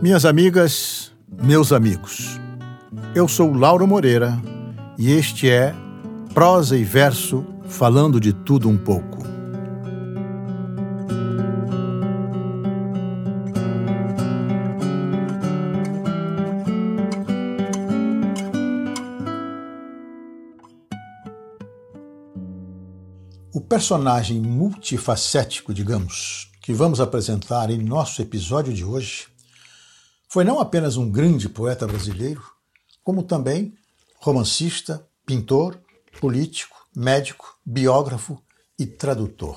Minhas 0.00 0.24
amigas, 0.24 1.12
meus 1.42 1.72
amigos, 1.72 2.40
eu 3.14 3.26
sou 3.26 3.52
Lauro 3.52 3.86
Moreira 3.86 4.38
e 4.98 5.10
este 5.12 5.48
é 5.48 5.74
Prosa 6.34 6.76
e 6.76 6.84
Verso 6.84 7.44
falando 7.66 8.20
de 8.20 8.32
tudo 8.32 8.68
um 8.68 8.76
pouco. 8.76 9.13
O 23.54 23.60
personagem 23.60 24.40
multifacético, 24.40 25.72
digamos, 25.72 26.50
que 26.60 26.72
vamos 26.72 27.00
apresentar 27.00 27.70
em 27.70 27.78
nosso 27.78 28.20
episódio 28.20 28.74
de 28.74 28.84
hoje, 28.84 29.28
foi 30.28 30.42
não 30.42 30.58
apenas 30.58 30.96
um 30.96 31.08
grande 31.08 31.48
poeta 31.48 31.86
brasileiro, 31.86 32.42
como 33.04 33.22
também 33.22 33.72
romancista, 34.16 35.06
pintor, 35.24 35.80
político, 36.20 36.76
médico, 36.96 37.56
biógrafo 37.64 38.42
e 38.76 38.84
tradutor. 38.86 39.56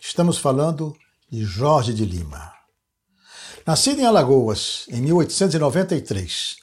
Estamos 0.00 0.38
falando 0.38 0.96
de 1.28 1.44
Jorge 1.44 1.92
de 1.92 2.04
Lima. 2.04 2.52
Nascido 3.66 4.00
em 4.00 4.06
Alagoas 4.06 4.86
em 4.90 5.00
1893 5.00 6.54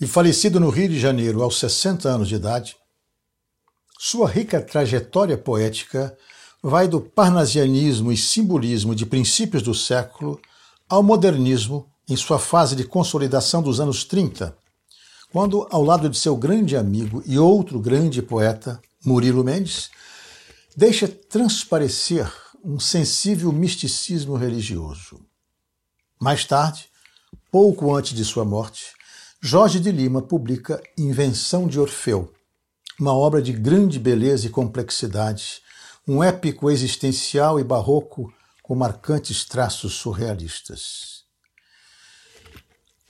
e 0.00 0.06
falecido 0.06 0.58
no 0.58 0.70
Rio 0.70 0.88
de 0.88 0.98
Janeiro 0.98 1.42
aos 1.42 1.58
60 1.58 2.08
anos 2.08 2.28
de 2.28 2.36
idade, 2.36 2.74
sua 3.98 4.28
rica 4.28 4.60
trajetória 4.60 5.38
poética 5.38 6.16
vai 6.62 6.86
do 6.88 7.00
parnasianismo 7.00 8.12
e 8.12 8.16
simbolismo 8.16 8.94
de 8.94 9.06
princípios 9.06 9.62
do 9.62 9.74
século 9.74 10.40
ao 10.88 11.02
modernismo 11.02 11.88
em 12.08 12.16
sua 12.16 12.38
fase 12.38 12.76
de 12.76 12.84
consolidação 12.84 13.62
dos 13.62 13.80
anos 13.80 14.04
30, 14.04 14.56
quando, 15.32 15.66
ao 15.70 15.82
lado 15.82 16.08
de 16.08 16.18
seu 16.18 16.36
grande 16.36 16.76
amigo 16.76 17.22
e 17.26 17.38
outro 17.38 17.80
grande 17.80 18.22
poeta, 18.22 18.80
Murilo 19.04 19.42
Mendes, 19.42 19.90
deixa 20.76 21.08
transparecer 21.08 22.30
um 22.64 22.78
sensível 22.78 23.52
misticismo 23.52 24.36
religioso. 24.36 25.20
Mais 26.20 26.44
tarde, 26.44 26.88
pouco 27.50 27.94
antes 27.94 28.14
de 28.14 28.24
sua 28.24 28.44
morte, 28.44 28.92
Jorge 29.40 29.78
de 29.78 29.90
Lima 29.92 30.22
publica 30.22 30.82
Invenção 30.96 31.66
de 31.66 31.78
Orfeu, 31.78 32.32
uma 32.98 33.12
obra 33.12 33.42
de 33.42 33.52
grande 33.52 33.98
beleza 33.98 34.46
e 34.46 34.50
complexidade, 34.50 35.60
um 36.08 36.22
épico 36.22 36.70
existencial 36.70 37.60
e 37.60 37.64
barroco 37.64 38.32
com 38.62 38.74
marcantes 38.74 39.44
traços 39.44 39.94
surrealistas. 39.94 41.24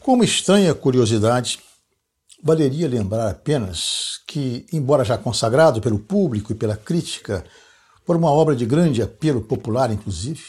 Como 0.03 0.25
estranha 0.25 0.75
curiosidade, 0.75 1.59
valeria 2.43 2.89
lembrar 2.89 3.28
apenas 3.28 4.20
que, 4.27 4.67
embora 4.73 5.05
já 5.05 5.17
consagrado 5.17 5.81
pelo 5.81 5.98
público 5.98 6.53
e 6.53 6.55
pela 6.55 6.77
crítica 6.77 7.45
por 8.05 8.17
uma 8.17 8.31
obra 8.31 8.55
de 8.55 8.65
grande 8.65 9.03
apelo 9.03 9.41
popular, 9.41 9.91
inclusive, 9.91 10.43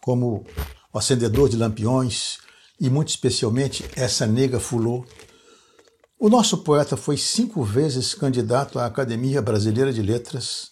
como 0.00 0.44
O 0.92 0.98
Acendedor 0.98 1.48
de 1.48 1.56
Lampiões 1.56 2.38
e, 2.80 2.90
muito 2.90 3.10
especialmente, 3.10 3.84
Essa 3.94 4.26
Nega 4.26 4.58
Fulô, 4.58 5.04
o 6.20 6.28
nosso 6.28 6.58
poeta 6.58 6.98
foi 6.98 7.16
cinco 7.16 7.64
vezes 7.64 8.12
candidato 8.12 8.78
à 8.78 8.84
Academia 8.84 9.40
Brasileira 9.40 9.90
de 9.90 10.02
Letras, 10.02 10.68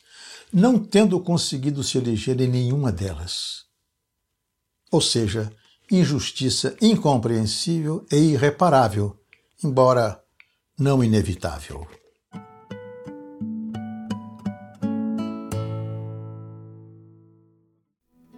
não 0.53 0.79
tendo 0.79 1.19
conseguido 1.19 1.83
se 1.83 1.97
eleger 1.97 2.39
em 2.43 2.47
nenhuma 2.47 2.93
delas. 2.93 3.65
Ou 4.93 5.01
seja, 5.01 5.51
injustiça 5.91 6.77
incompreensível 6.83 8.05
e 8.13 8.17
irreparável, 8.17 9.17
embora 9.65 10.23
não 10.79 11.03
inevitável. 11.03 11.89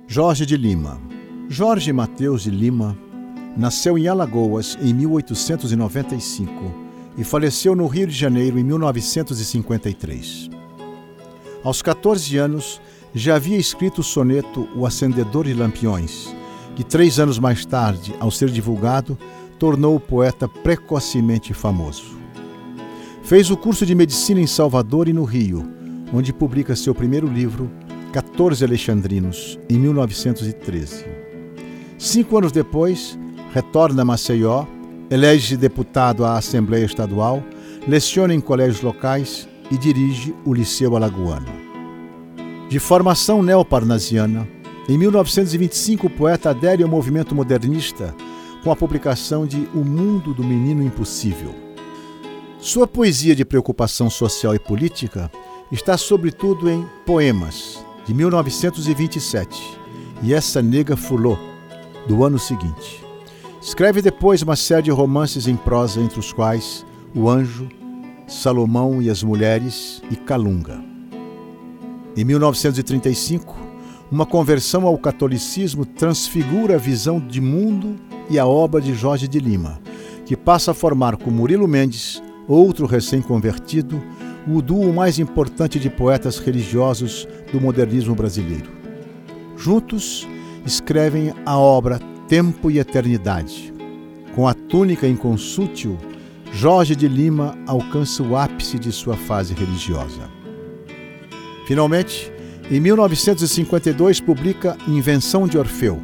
Jorge 0.06 0.46
de 0.46 0.56
Lima. 0.56 1.00
Jorge 1.48 1.92
Mateus 1.92 2.42
de 2.42 2.50
Lima 2.50 2.96
nasceu 3.56 3.98
em 3.98 4.06
Alagoas 4.06 4.78
em 4.80 4.94
1895 4.94 6.79
e 7.16 7.24
faleceu 7.24 7.74
no 7.74 7.86
Rio 7.86 8.06
de 8.06 8.14
Janeiro 8.14 8.58
em 8.58 8.64
1953. 8.64 10.50
Aos 11.62 11.82
14 11.82 12.36
anos, 12.36 12.80
já 13.14 13.36
havia 13.36 13.58
escrito 13.58 14.00
o 14.00 14.04
soneto 14.04 14.68
O 14.74 14.86
Acendedor 14.86 15.44
de 15.44 15.54
Lampiões, 15.54 16.34
que 16.74 16.84
três 16.84 17.18
anos 17.18 17.38
mais 17.38 17.64
tarde, 17.66 18.14
ao 18.20 18.30
ser 18.30 18.50
divulgado, 18.50 19.18
tornou 19.58 19.96
o 19.96 20.00
poeta 20.00 20.48
precocemente 20.48 21.52
famoso. 21.52 22.18
Fez 23.22 23.50
o 23.50 23.56
curso 23.56 23.84
de 23.84 23.94
medicina 23.94 24.40
em 24.40 24.46
Salvador 24.46 25.08
e 25.08 25.12
no 25.12 25.24
Rio, 25.24 25.68
onde 26.12 26.32
publica 26.32 26.74
seu 26.74 26.94
primeiro 26.94 27.26
livro, 27.26 27.70
14 28.12 28.64
Alexandrinos, 28.64 29.58
em 29.68 29.78
1913. 29.78 31.04
Cinco 31.98 32.38
anos 32.38 32.50
depois, 32.50 33.18
retorna 33.52 34.02
a 34.02 34.04
Maceió 34.04 34.66
elege-se 35.10 35.56
deputado 35.56 36.24
à 36.24 36.38
Assembleia 36.38 36.84
Estadual, 36.84 37.42
leciona 37.86 38.32
em 38.32 38.40
colégios 38.40 38.80
locais 38.80 39.48
e 39.70 39.76
dirige 39.76 40.34
o 40.44 40.54
Liceu 40.54 40.94
Alagoano. 40.94 41.48
De 42.68 42.78
formação 42.78 43.42
neoparnasiana, 43.42 44.46
em 44.88 44.96
1925 44.96 46.06
o 46.06 46.10
poeta 46.10 46.50
adere 46.50 46.82
ao 46.82 46.88
movimento 46.88 47.34
modernista 47.34 48.14
com 48.62 48.70
a 48.70 48.76
publicação 48.76 49.46
de 49.46 49.68
O 49.74 49.78
Mundo 49.78 50.32
do 50.32 50.44
Menino 50.44 50.82
Impossível. 50.82 51.54
Sua 52.60 52.86
poesia 52.86 53.34
de 53.34 53.44
preocupação 53.44 54.10
social 54.10 54.54
e 54.54 54.58
política 54.58 55.30
está 55.72 55.96
sobretudo 55.96 56.68
em 56.68 56.86
Poemas, 57.06 57.84
de 58.04 58.12
1927, 58.12 59.78
e 60.22 60.34
Essa 60.34 60.60
Nega 60.60 60.96
Fulô, 60.96 61.38
do 62.06 62.22
ano 62.22 62.38
seguinte. 62.38 63.09
Escreve 63.60 64.00
depois 64.00 64.40
uma 64.40 64.56
série 64.56 64.84
de 64.84 64.90
romances 64.90 65.46
em 65.46 65.54
prosa, 65.54 66.00
entre 66.00 66.18
os 66.18 66.32
quais 66.32 66.84
O 67.14 67.28
Anjo, 67.28 67.68
Salomão 68.26 69.02
e 69.02 69.10
as 69.10 69.22
Mulheres 69.22 70.02
e 70.10 70.16
Calunga. 70.16 70.82
Em 72.16 72.24
1935, 72.24 73.54
uma 74.10 74.24
conversão 74.24 74.86
ao 74.86 74.96
catolicismo 74.96 75.84
transfigura 75.84 76.76
a 76.76 76.78
visão 76.78 77.20
de 77.20 77.38
mundo 77.38 77.96
e 78.30 78.38
a 78.38 78.46
obra 78.46 78.80
de 78.80 78.94
Jorge 78.94 79.28
de 79.28 79.38
Lima, 79.38 79.78
que 80.24 80.38
passa 80.38 80.70
a 80.70 80.74
formar 80.74 81.18
com 81.18 81.30
Murilo 81.30 81.68
Mendes, 81.68 82.22
outro 82.48 82.86
recém-convertido, 82.86 84.02
o 84.48 84.62
duo 84.62 84.90
mais 84.90 85.18
importante 85.18 85.78
de 85.78 85.90
poetas 85.90 86.38
religiosos 86.38 87.28
do 87.52 87.60
modernismo 87.60 88.14
brasileiro. 88.14 88.70
Juntos, 89.54 90.26
escrevem 90.64 91.34
a 91.44 91.58
obra 91.58 92.00
tempo 92.30 92.70
e 92.70 92.78
eternidade. 92.78 93.74
Com 94.36 94.46
a 94.46 94.54
túnica 94.54 95.04
inconsútil, 95.04 95.98
Jorge 96.52 96.94
de 96.94 97.08
Lima 97.08 97.58
alcança 97.66 98.22
o 98.22 98.36
ápice 98.36 98.78
de 98.78 98.92
sua 98.92 99.16
fase 99.16 99.52
religiosa. 99.52 100.30
Finalmente, 101.66 102.32
em 102.70 102.78
1952, 102.78 104.20
publica 104.20 104.78
Invenção 104.86 105.48
de 105.48 105.58
Orfeu, 105.58 106.00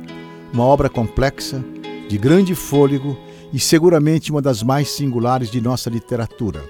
uma 0.52 0.64
obra 0.64 0.88
complexa, 0.88 1.64
de 2.08 2.18
grande 2.18 2.56
fôlego 2.56 3.16
e 3.52 3.60
seguramente 3.60 4.32
uma 4.32 4.42
das 4.42 4.64
mais 4.64 4.88
singulares 4.88 5.48
de 5.48 5.60
nossa 5.60 5.88
literatura, 5.88 6.60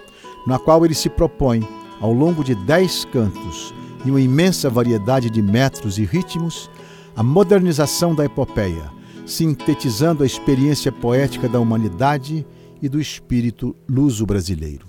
na 0.47 0.59
qual 0.59 0.85
ele 0.85 0.95
se 0.95 1.09
propõe, 1.09 1.67
ao 1.99 2.13
longo 2.13 2.45
de 2.45 2.55
dez 2.55 3.07
cantos 3.07 3.73
e 4.05 4.11
uma 4.11 4.21
imensa 4.21 4.69
variedade 4.69 5.31
de 5.31 5.41
metros 5.41 5.97
e 5.97 6.05
ritmos, 6.05 6.69
a 7.17 7.23
modernização 7.23 8.15
da 8.15 8.23
epopeia, 8.23 8.95
sintetizando 9.27 10.23
a 10.23 10.27
experiência 10.27 10.91
poética 10.93 11.49
da 11.49 11.61
humanidade 11.61 12.47
e 12.81 12.89
do 12.89 13.01
espírito 13.01 13.77
luso-brasileiro. 13.89 14.87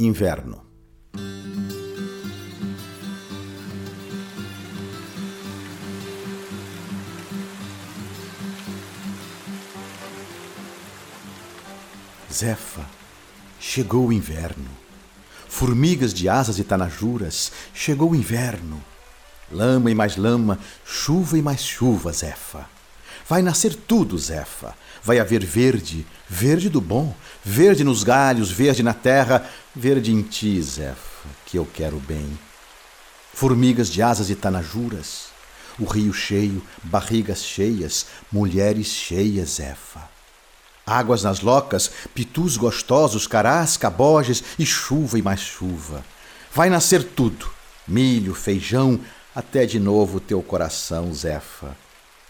Inverno 0.00 0.64
Zefa, 12.34 12.84
chegou 13.60 14.08
o 14.08 14.12
inverno. 14.12 14.68
Formigas 15.48 16.12
de 16.12 16.28
asas 16.28 16.58
e 16.58 16.64
tanajuras, 16.64 17.52
chegou 17.72 18.10
o 18.10 18.16
inverno. 18.16 18.82
Lama 19.54 19.88
e 19.90 19.94
mais 19.94 20.16
lama, 20.16 20.58
chuva 20.84 21.38
e 21.38 21.42
mais 21.42 21.62
chuva, 21.64 22.12
Zefa. 22.12 22.68
Vai 23.28 23.40
nascer 23.40 23.74
tudo, 23.74 24.18
Zefa. 24.18 24.74
Vai 25.02 25.20
haver 25.20 25.44
verde, 25.44 26.04
verde 26.28 26.68
do 26.68 26.80
bom, 26.80 27.14
verde 27.44 27.84
nos 27.84 28.02
galhos, 28.02 28.50
verde 28.50 28.82
na 28.82 28.92
terra, 28.92 29.48
verde 29.74 30.12
em 30.12 30.22
ti, 30.22 30.60
Zefa, 30.60 31.28
que 31.46 31.56
eu 31.56 31.66
quero 31.72 31.98
bem. 31.98 32.36
formigas 33.34 33.88
de 33.88 34.00
asas 34.00 34.30
e 34.30 34.34
tanajuras, 34.34 35.26
o 35.78 35.84
rio 35.84 36.12
cheio, 36.12 36.62
barrigas 36.84 37.42
cheias, 37.44 38.06
mulheres 38.30 38.86
cheias, 38.86 39.58
Efa. 39.58 40.08
Águas 40.86 41.22
nas 41.22 41.40
locas, 41.40 41.90
pitus 42.14 42.56
gostosos, 42.56 43.26
carás, 43.26 43.76
caboges 43.76 44.44
e 44.58 44.64
chuva 44.64 45.18
e 45.18 45.22
mais 45.22 45.40
chuva. 45.40 46.04
Vai 46.54 46.70
nascer 46.70 47.02
tudo, 47.02 47.48
milho, 47.88 48.34
feijão, 48.34 49.00
até 49.34 49.66
de 49.66 49.80
novo 49.80 50.20
teu 50.20 50.42
coração, 50.42 51.12
Zefa. 51.12 51.76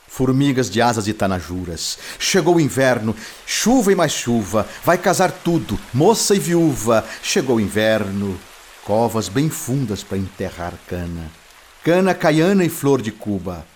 Formigas 0.09 0.71
de 0.71 0.81
asas 0.81 1.09
e 1.09 1.13
tanajuras. 1.13 1.99
Chegou 2.19 2.57
o 2.57 2.61
inverno, 2.61 3.15
chuva 3.45 3.93
e 3.93 3.95
mais 3.95 4.13
chuva. 4.13 4.67
Vai 4.85 4.97
casar 4.97 5.31
tudo, 5.33 5.79
moça 5.93 6.35
e 6.35 6.39
viúva. 6.39 7.05
Chegou 7.23 7.57
o 7.57 7.61
inverno, 7.61 8.39
covas 8.85 9.29
bem 9.29 9.51
fundas 9.51 10.05
para 10.05 10.17
enterrar 10.17 10.75
cana. 10.87 11.31
Cana 11.83 12.15
caiana 12.15 12.65
e 12.65 12.69
flor 12.69 13.03
de 13.03 13.11
Cuba. 13.11 13.67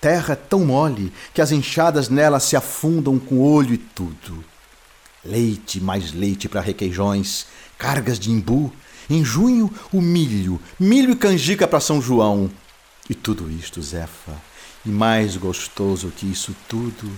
Terra 0.00 0.34
tão 0.34 0.64
mole 0.64 1.12
que 1.34 1.42
as 1.42 1.52
enxadas 1.52 2.08
nela 2.08 2.40
se 2.40 2.56
afundam 2.56 3.18
com 3.18 3.38
olho 3.40 3.74
e 3.74 3.78
tudo. 3.78 4.42
Leite, 5.22 5.78
mais 5.80 6.12
leite 6.12 6.48
para 6.48 6.62
requeijões, 6.62 7.46
cargas 7.76 8.18
de 8.18 8.30
imbu. 8.30 8.72
Em 9.10 9.24
junho, 9.24 9.70
o 9.92 10.00
milho, 10.00 10.60
milho 10.78 11.10
e 11.10 11.16
canjica 11.16 11.68
para 11.68 11.80
São 11.80 12.00
João. 12.00 12.48
E 13.10 13.14
tudo 13.16 13.50
isto, 13.50 13.82
Zefa, 13.82 14.40
e 14.86 14.88
mais 14.88 15.36
gostoso 15.36 16.12
que 16.12 16.30
isso 16.30 16.54
tudo, 16.68 17.10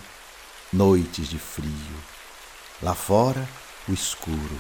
noites 0.73 1.29
de 1.29 1.39
frio. 1.39 1.69
Lá 2.83 2.95
fora, 2.95 3.47
o 3.87 3.93
escuro. 3.93 4.59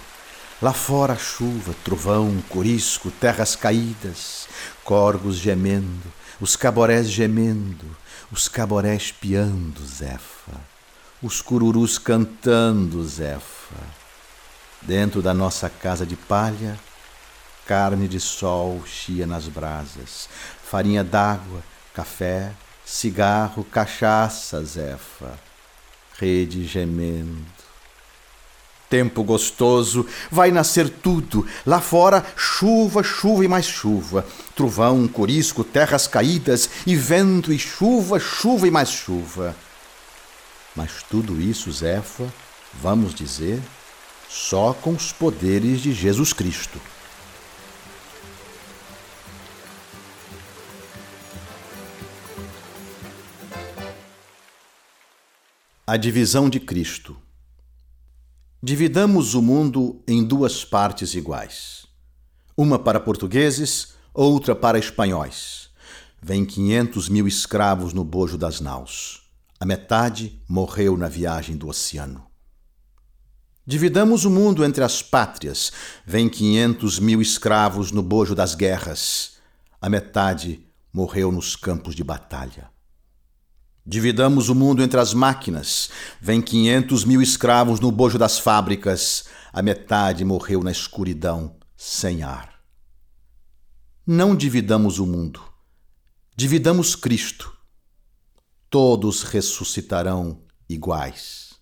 Lá 0.60 0.74
fora, 0.74 1.14
a 1.14 1.16
chuva, 1.16 1.74
trovão, 1.82 2.44
corisco, 2.50 3.10
terras 3.10 3.56
caídas, 3.56 4.46
corgos 4.84 5.36
gemendo, 5.36 6.12
os 6.38 6.54
caborés 6.54 7.10
gemendo, 7.10 7.96
os 8.30 8.46
caborés 8.46 9.10
piando, 9.10 9.82
Zefa, 9.86 10.60
os 11.22 11.40
cururus 11.40 11.96
cantando, 11.96 13.02
Zefa. 13.08 13.80
Dentro 14.82 15.22
da 15.22 15.32
nossa 15.32 15.70
casa 15.70 16.04
de 16.04 16.14
palha, 16.14 16.78
carne 17.66 18.08
de 18.08 18.20
sol 18.20 18.82
chia 18.86 19.26
nas 19.26 19.46
brasas, 19.48 20.28
farinha 20.64 21.04
d'água, 21.04 21.62
café, 21.94 22.52
cigarro, 22.84 23.64
cachaça, 23.64 24.64
Zefa, 24.64 25.38
rede 26.18 26.64
gemendo. 26.66 27.62
Tempo 28.88 29.24
gostoso, 29.24 30.06
vai 30.30 30.50
nascer 30.50 30.90
tudo. 30.90 31.46
Lá 31.64 31.80
fora, 31.80 32.26
chuva, 32.36 33.02
chuva 33.02 33.42
e 33.42 33.48
mais 33.48 33.64
chuva. 33.64 34.26
Trovão, 34.54 35.08
corisco, 35.08 35.64
terras 35.64 36.06
caídas, 36.06 36.68
e 36.86 36.94
vento 36.94 37.54
e 37.54 37.58
chuva, 37.58 38.20
chuva 38.20 38.68
e 38.68 38.70
mais 38.70 38.90
chuva. 38.90 39.56
Mas 40.76 41.02
tudo 41.08 41.40
isso, 41.40 41.72
Zefa, 41.72 42.30
vamos 42.74 43.14
dizer, 43.14 43.62
só 44.28 44.74
com 44.74 44.92
os 44.92 45.10
poderes 45.10 45.80
de 45.80 45.94
Jesus 45.94 46.34
Cristo. 46.34 46.78
A 55.92 55.98
divisão 55.98 56.48
de 56.48 56.58
Cristo. 56.58 57.14
Dividamos 58.62 59.34
o 59.34 59.42
mundo 59.42 60.02
em 60.08 60.24
duas 60.24 60.64
partes 60.64 61.12
iguais. 61.12 61.84
Uma 62.56 62.78
para 62.78 62.98
portugueses, 62.98 63.88
outra 64.14 64.56
para 64.56 64.78
espanhóis. 64.78 65.68
Vem 66.22 66.46
quinhentos 66.46 67.10
mil 67.10 67.28
escravos 67.28 67.92
no 67.92 68.04
bojo 68.04 68.38
das 68.38 68.58
naus. 68.58 69.24
A 69.60 69.66
metade 69.66 70.40
morreu 70.48 70.96
na 70.96 71.08
viagem 71.08 71.58
do 71.58 71.68
oceano. 71.68 72.26
Dividamos 73.66 74.24
o 74.24 74.30
mundo 74.30 74.64
entre 74.64 74.82
as 74.82 75.02
pátrias. 75.02 75.70
Vem 76.06 76.26
quinhentos 76.26 76.98
mil 76.98 77.20
escravos 77.20 77.92
no 77.92 78.02
bojo 78.02 78.34
das 78.34 78.54
guerras. 78.54 79.32
A 79.78 79.90
metade 79.90 80.66
morreu 80.90 81.30
nos 81.30 81.54
campos 81.54 81.94
de 81.94 82.02
batalha. 82.02 82.72
Dividamos 83.84 84.48
o 84.48 84.54
mundo 84.54 84.82
entre 84.82 85.00
as 85.00 85.12
máquinas. 85.12 85.90
Vem 86.20 86.40
500 86.40 87.04
mil 87.04 87.20
escravos 87.20 87.80
no 87.80 87.90
bojo 87.90 88.18
das 88.18 88.38
fábricas. 88.38 89.24
A 89.52 89.60
metade 89.60 90.24
morreu 90.24 90.62
na 90.62 90.70
escuridão, 90.70 91.56
sem 91.76 92.22
ar. 92.22 92.52
Não 94.06 94.36
dividamos 94.36 94.98
o 94.98 95.06
mundo. 95.06 95.42
Dividamos 96.36 96.94
Cristo. 96.94 97.56
Todos 98.70 99.22
ressuscitarão 99.22 100.42
iguais. 100.68 101.52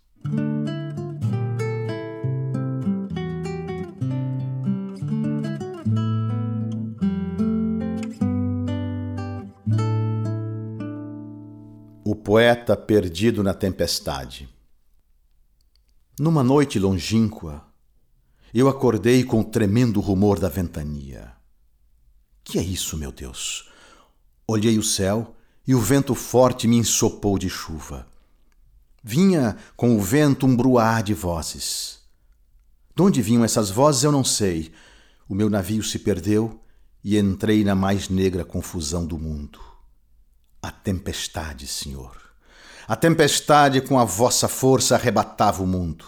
Poeta 12.30 12.76
perdido 12.76 13.42
na 13.42 13.52
tempestade. 13.52 14.48
Numa 16.16 16.44
noite 16.44 16.78
longínqua, 16.78 17.66
eu 18.54 18.68
acordei 18.68 19.24
com 19.24 19.40
o 19.40 19.44
tremendo 19.44 19.98
rumor 19.98 20.38
da 20.38 20.48
ventania. 20.48 21.32
Que 22.44 22.60
é 22.60 22.62
isso, 22.62 22.96
meu 22.96 23.10
Deus? 23.10 23.68
Olhei 24.46 24.78
o 24.78 24.82
céu 24.84 25.34
e 25.66 25.74
o 25.74 25.80
vento 25.80 26.14
forte 26.14 26.68
me 26.68 26.76
ensopou 26.76 27.36
de 27.36 27.48
chuva. 27.48 28.06
Vinha 29.02 29.56
com 29.74 29.96
o 29.96 30.00
vento 30.00 30.46
um 30.46 30.56
bruar 30.56 31.02
de 31.02 31.14
vozes. 31.14 31.98
De 32.94 33.02
onde 33.02 33.20
vinham 33.20 33.44
essas 33.44 33.70
vozes 33.70 34.04
eu 34.04 34.12
não 34.12 34.22
sei. 34.22 34.70
O 35.28 35.34
meu 35.34 35.50
navio 35.50 35.82
se 35.82 35.98
perdeu 35.98 36.60
e 37.02 37.18
entrei 37.18 37.64
na 37.64 37.74
mais 37.74 38.08
negra 38.08 38.44
confusão 38.44 39.04
do 39.04 39.18
mundo 39.18 39.69
tempestade, 40.82 41.66
Senhor. 41.66 42.16
A 42.88 42.96
tempestade 42.96 43.80
com 43.80 43.98
a 43.98 44.04
vossa 44.04 44.48
força 44.48 44.96
arrebatava 44.96 45.62
o 45.62 45.66
mundo. 45.66 46.04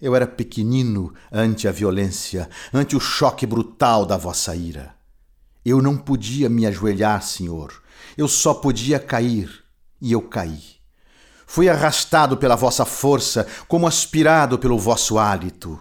Eu 0.00 0.14
era 0.14 0.26
pequenino 0.26 1.14
ante 1.30 1.68
a 1.68 1.72
violência, 1.72 2.50
ante 2.72 2.96
o 2.96 3.00
choque 3.00 3.46
brutal 3.46 4.04
da 4.04 4.16
vossa 4.16 4.54
ira. 4.54 4.94
Eu 5.64 5.80
não 5.80 5.96
podia 5.96 6.48
me 6.48 6.66
ajoelhar, 6.66 7.22
Senhor. 7.22 7.82
Eu 8.16 8.26
só 8.26 8.52
podia 8.52 8.98
cair, 8.98 9.64
e 10.00 10.12
eu 10.12 10.20
caí. 10.20 10.62
Fui 11.46 11.68
arrastado 11.68 12.36
pela 12.36 12.56
vossa 12.56 12.84
força, 12.84 13.46
como 13.68 13.86
aspirado 13.86 14.58
pelo 14.58 14.78
vosso 14.78 15.18
hálito. 15.18 15.80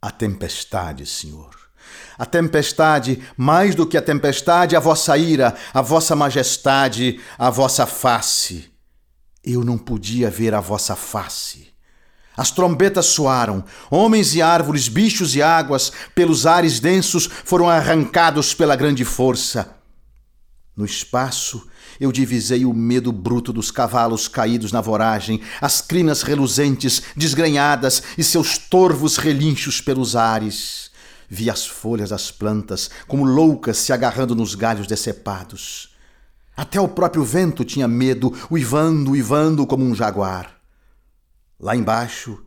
A 0.00 0.10
tempestade, 0.10 1.04
Senhor. 1.04 1.63
A 2.18 2.24
tempestade, 2.24 3.22
mais 3.36 3.74
do 3.74 3.86
que 3.86 3.96
a 3.96 4.02
tempestade, 4.02 4.76
a 4.76 4.80
vossa 4.80 5.16
ira, 5.18 5.54
a 5.72 5.82
vossa 5.82 6.14
majestade, 6.14 7.20
a 7.38 7.50
vossa 7.50 7.86
face. 7.86 8.70
Eu 9.42 9.64
não 9.64 9.76
podia 9.76 10.30
ver 10.30 10.54
a 10.54 10.60
vossa 10.60 10.96
face. 10.96 11.74
As 12.36 12.50
trombetas 12.50 13.06
soaram, 13.06 13.64
homens 13.90 14.34
e 14.34 14.42
árvores, 14.42 14.88
bichos 14.88 15.36
e 15.36 15.42
águas, 15.42 15.92
pelos 16.14 16.46
ares 16.46 16.80
densos, 16.80 17.26
foram 17.26 17.68
arrancados 17.68 18.52
pela 18.54 18.74
grande 18.74 19.04
força. 19.04 19.76
No 20.76 20.84
espaço, 20.84 21.68
eu 22.00 22.10
divisei 22.10 22.64
o 22.64 22.74
medo 22.74 23.12
bruto 23.12 23.52
dos 23.52 23.70
cavalos 23.70 24.26
caídos 24.26 24.72
na 24.72 24.80
voragem, 24.80 25.40
as 25.60 25.80
crinas 25.80 26.22
reluzentes, 26.22 27.02
desgrenhadas 27.16 28.02
e 28.18 28.24
seus 28.24 28.58
torvos 28.58 29.16
relinchos 29.16 29.80
pelos 29.80 30.16
ares. 30.16 30.90
Vi 31.28 31.50
as 31.50 31.66
folhas 31.66 32.10
das 32.10 32.30
plantas 32.30 32.90
como 33.06 33.24
loucas 33.24 33.76
se 33.78 33.92
agarrando 33.92 34.34
nos 34.34 34.54
galhos 34.54 34.86
decepados. 34.86 35.94
Até 36.56 36.80
o 36.80 36.88
próprio 36.88 37.24
vento 37.24 37.64
tinha 37.64 37.88
medo, 37.88 38.32
uivando, 38.50 39.10
uivando 39.10 39.66
como 39.66 39.84
um 39.84 39.94
jaguar. 39.94 40.54
Lá 41.58 41.74
embaixo 41.74 42.44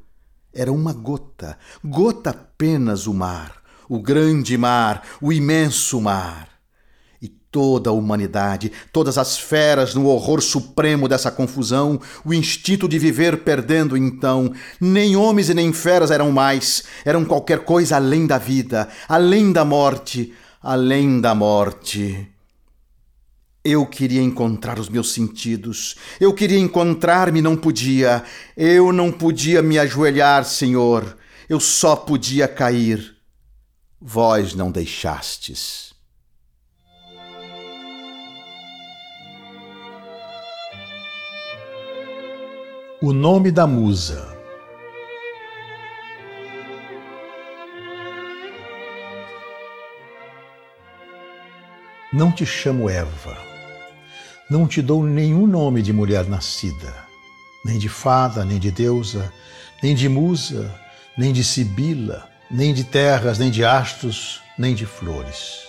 era 0.53 0.71
uma 0.71 0.93
gota, 0.93 1.57
gota 1.83 2.31
apenas 2.31 3.05
o 3.05 3.13
mar, 3.13 3.61
o 3.87 4.01
grande 4.01 4.57
mar, 4.57 5.03
o 5.21 5.31
imenso 5.31 6.01
mar 6.01 6.56
toda 7.57 7.89
a 7.89 7.93
humanidade, 7.93 8.71
todas 8.93 9.17
as 9.17 9.35
feras 9.35 9.95
no 9.95 10.05
horror 10.05 10.43
supremo 10.43 11.07
dessa 11.07 11.31
confusão, 11.31 11.99
o 12.23 12.31
instinto 12.31 12.87
de 12.87 12.99
viver 12.99 13.37
perdendo 13.37 13.97
então. 13.97 14.53
Nem 14.79 15.15
homens 15.15 15.49
e 15.49 15.55
nem 15.55 15.73
feras 15.73 16.11
eram 16.11 16.31
mais, 16.31 16.83
eram 17.03 17.25
qualquer 17.25 17.65
coisa 17.65 17.95
além 17.95 18.27
da 18.27 18.37
vida, 18.37 18.87
além 19.09 19.51
da 19.51 19.65
morte, 19.65 20.31
além 20.61 21.19
da 21.19 21.33
morte. 21.33 22.27
Eu 23.65 23.87
queria 23.87 24.21
encontrar 24.21 24.77
os 24.77 24.87
meus 24.87 25.11
sentidos. 25.11 25.95
Eu 26.19 26.35
queria 26.35 26.59
encontrar-me, 26.59 27.41
não 27.41 27.57
podia. 27.57 28.23
Eu 28.55 28.93
não 28.93 29.11
podia 29.11 29.63
me 29.63 29.79
ajoelhar, 29.79 30.45
Senhor. 30.45 31.17
Eu 31.49 31.59
só 31.59 31.95
podia 31.95 32.47
cair. 32.47 33.15
Vós 33.99 34.53
não 34.53 34.69
deixastes. 34.69 35.96
O 42.99 43.13
nome 43.13 43.51
da 43.51 43.67
musa. 43.67 44.27
Não 52.11 52.31
te 52.31 52.43
chamo 52.43 52.89
Eva. 52.89 53.37
Não 54.49 54.67
te 54.67 54.81
dou 54.81 55.03
nenhum 55.03 55.45
nome 55.45 55.83
de 55.83 55.93
mulher 55.93 56.25
nascida, 56.25 56.91
nem 57.63 57.77
de 57.77 57.87
fada, 57.87 58.43
nem 58.43 58.57
de 58.57 58.71
deusa, 58.71 59.31
nem 59.83 59.93
de 59.93 60.09
musa, 60.09 60.73
nem 61.15 61.31
de 61.31 61.43
sibila, 61.43 62.27
nem 62.49 62.73
de 62.73 62.83
terras, 62.83 63.37
nem 63.37 63.51
de 63.51 63.63
astros, 63.63 64.41
nem 64.57 64.73
de 64.73 64.87
flores. 64.87 65.67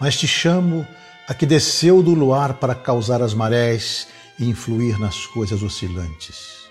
Mas 0.00 0.16
te 0.16 0.26
chamo 0.26 0.86
a 1.28 1.34
que 1.34 1.44
desceu 1.44 2.02
do 2.02 2.14
luar 2.14 2.54
para 2.54 2.74
causar 2.74 3.20
as 3.20 3.34
marés 3.34 4.08
e 4.42 4.48
influir 4.48 4.98
nas 4.98 5.24
coisas 5.24 5.62
oscilantes. 5.62 6.62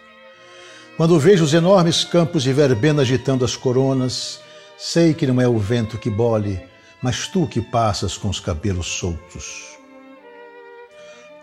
Quando 0.97 1.17
vejo 1.17 1.43
os 1.43 1.53
enormes 1.53 2.03
campos 2.03 2.43
de 2.43 2.51
verbena 2.51 3.01
agitando 3.01 3.45
as 3.45 3.55
coronas, 3.55 4.41
sei 4.77 5.13
que 5.13 5.25
não 5.25 5.39
é 5.39 5.47
o 5.47 5.57
vento 5.57 5.97
que 5.97 6.09
bole, 6.09 6.61
mas 7.01 7.27
tu 7.27 7.47
que 7.47 7.61
passas 7.61 8.17
com 8.17 8.29
os 8.29 8.39
cabelos 8.39 8.87
soltos. 8.87 9.71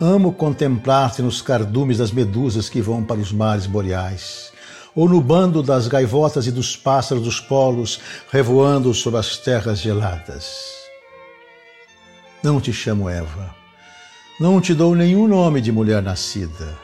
Amo 0.01 0.33
contemplar-te 0.33 1.23
nos 1.23 1.43
cardumes 1.43 1.99
das 1.99 2.13
medusas 2.13 2.69
que 2.69 2.81
vão 2.81 3.03
para 3.03 3.19
os 3.19 3.33
mares 3.33 3.67
boreais, 3.67 4.53
ou 4.95 5.09
no 5.09 5.21
bando 5.21 5.63
das 5.63 5.89
gaivotas 5.89 6.47
e 6.47 6.53
dos 6.53 6.77
pássaros 6.77 7.25
dos 7.25 7.41
polos 7.41 7.99
revoando 8.31 8.93
sobre 8.93 9.19
as 9.19 9.39
terras 9.39 9.81
geladas. 9.81 10.47
Não 12.43 12.61
te 12.61 12.73
chamo 12.73 13.09
Eva, 13.09 13.57
não 14.39 14.61
te 14.61 14.73
dou 14.73 14.95
nenhum 14.95 15.27
nome 15.27 15.61
de 15.61 15.73
mulher 15.73 16.03
nascida. 16.03 16.79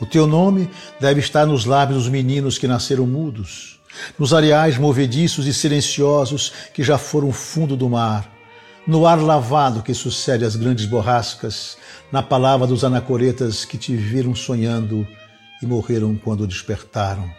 O 0.00 0.06
teu 0.06 0.26
nome 0.26 0.68
deve 1.00 1.20
estar 1.20 1.46
nos 1.46 1.64
lábios 1.64 2.04
dos 2.04 2.08
meninos 2.08 2.58
que 2.58 2.66
nasceram 2.66 3.06
mudos, 3.06 3.78
nos 4.18 4.34
areais 4.34 4.76
movediços 4.76 5.46
e 5.46 5.54
silenciosos 5.54 6.52
que 6.74 6.82
já 6.82 6.98
foram 6.98 7.32
fundo 7.32 7.76
do 7.76 7.88
mar, 7.88 8.28
no 8.86 9.06
ar 9.06 9.20
lavado 9.20 9.82
que 9.82 9.94
sucede 9.94 10.44
às 10.44 10.56
grandes 10.56 10.84
borrascas, 10.84 11.78
na 12.10 12.22
palavra 12.22 12.66
dos 12.66 12.84
anacoretas 12.84 13.64
que 13.64 13.78
te 13.78 13.94
viram 13.94 14.34
sonhando 14.34 15.06
e 15.62 15.66
morreram 15.66 16.16
quando 16.16 16.46
despertaram, 16.46 17.30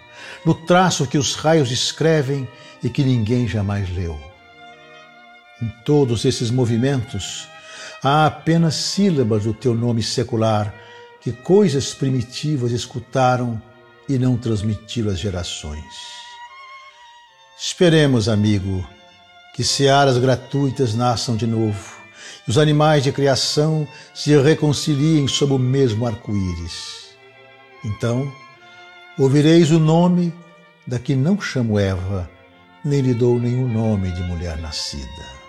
no 0.46 0.54
traço 0.54 1.06
que 1.06 1.18
os 1.18 1.36
raios 1.36 1.72
escrevem 1.72 2.48
e 2.82 2.90
que 2.90 3.04
ninguém 3.04 3.48
jamais 3.48 3.94
leu. 3.94 4.18
Em 5.62 5.70
todos 5.84 6.24
esses 6.24 6.50
movimentos, 6.50 7.48
há 8.06 8.28
apenas 8.28 8.76
sílabas 8.76 9.46
do 9.46 9.54
teu 9.54 9.74
nome 9.74 10.04
secular 10.04 10.72
que 11.20 11.32
coisas 11.32 11.92
primitivas 11.92 12.72
escutaram 12.72 13.60
e 14.08 14.20
não 14.20 14.38
transmitiram 14.38 15.10
às 15.10 15.18
gerações. 15.18 15.84
Esperemos, 17.60 18.30
amigo, 18.30 18.88
que 19.56 19.64
searas 19.64 20.20
gratuitas 20.20 20.94
nasçam 20.94 21.36
de 21.36 21.48
novo 21.48 21.96
e 22.48 22.52
os 22.52 22.60
animais 22.60 23.04
de 23.04 23.12
criação 23.12 23.88
se 24.14 24.38
reconciliem 24.40 25.28
sob 25.28 25.54
o 25.54 25.58
mesmo 25.58 26.06
arco-íris. 26.06 27.16
Então, 27.84 28.32
ouvireis 29.18 29.72
o 29.72 29.80
nome 29.80 30.32
da 30.86 31.00
que 31.00 31.16
não 31.16 31.42
chamo 31.42 31.80
Eva, 31.80 32.30
nem 32.84 33.02
lhe 33.02 33.16
dou 33.16 33.40
nenhum 33.40 33.68
nome 33.68 34.12
de 34.12 34.22
mulher 34.22 34.60
nascida. 34.60 35.45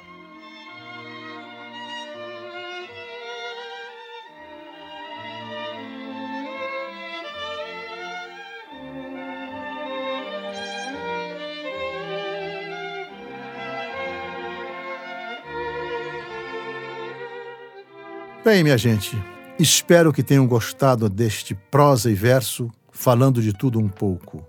Bem, 18.45 18.63
minha 18.63 18.79
gente, 18.79 19.17
espero 19.59 20.13
que 20.13 20.23
tenham 20.23 20.47
gostado 20.47 21.09
deste 21.09 21.55
prosa 21.55 22.11
e 22.11 22.15
verso 22.15 22.71
falando 22.93 23.43
de 23.43 23.53
tudo 23.53 23.79
um 23.79 23.89
pouco. 23.89 24.45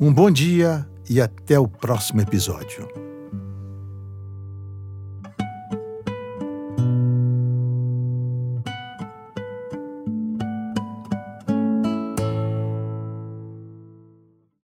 Um 0.00 0.12
bom 0.12 0.30
dia 0.30 0.86
e 1.08 1.20
até 1.20 1.58
o 1.58 1.68
próximo 1.68 2.20
episódio. 2.20 3.03